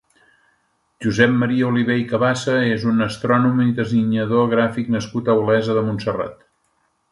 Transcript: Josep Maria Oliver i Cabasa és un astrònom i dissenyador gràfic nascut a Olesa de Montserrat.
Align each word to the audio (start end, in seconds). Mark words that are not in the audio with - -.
Josep 1.05 1.35
Maria 1.41 1.67
Oliver 1.67 1.97
i 2.03 2.07
Cabasa 2.13 2.55
és 2.77 2.87
un 2.93 3.05
astrònom 3.07 3.61
i 3.67 3.67
dissenyador 3.81 4.49
gràfic 4.57 4.93
nascut 4.99 5.29
a 5.35 5.39
Olesa 5.45 5.79
de 5.81 5.87
Montserrat. 5.93 6.45